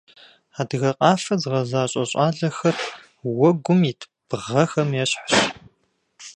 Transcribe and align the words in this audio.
Адыгэ 0.59 0.91
къафэ 0.99 1.35
зыгъэзащӏэ 1.41 2.03
щӏалэхэр 2.09 2.75
уэгум 3.37 3.81
ит 3.91 4.01
бгъэхэм 4.27 4.89
ещхьщ. 5.03 5.31